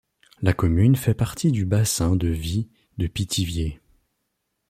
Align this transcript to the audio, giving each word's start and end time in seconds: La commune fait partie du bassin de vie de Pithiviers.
La 0.41 0.53
commune 0.53 0.95
fait 0.95 1.13
partie 1.13 1.51
du 1.51 1.63
bassin 1.63 2.15
de 2.15 2.27
vie 2.27 2.67
de 2.97 3.05
Pithiviers. 3.05 3.79